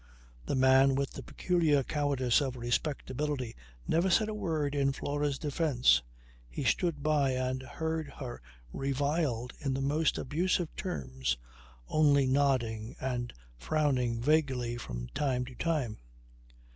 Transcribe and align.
The 0.47 0.55
man 0.55 0.95
with 0.95 1.11
the 1.11 1.21
peculiar 1.21 1.83
cowardice 1.83 2.41
of 2.41 2.55
respectability 2.55 3.55
never 3.87 4.09
said 4.09 4.29
a 4.29 4.33
word 4.33 4.73
in 4.73 4.93
Flora's 4.93 5.37
defence. 5.37 6.01
He 6.49 6.63
stood 6.63 7.03
by 7.03 7.33
and 7.33 7.61
heard 7.61 8.11
her 8.17 8.41
reviled 8.73 9.53
in 9.59 9.75
the 9.75 9.79
most 9.81 10.17
abusive 10.17 10.75
terms, 10.75 11.37
only 11.87 12.25
nodding 12.25 12.95
and 12.99 13.31
frowning 13.59 14.19
vaguely 14.19 14.75
from 14.75 15.07
time 15.13 15.45
to 15.45 15.53
time. 15.53 15.99